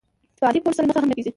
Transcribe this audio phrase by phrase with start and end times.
[0.35, 1.29] چې په عادي فونټ سل مخه هم نه کېږي.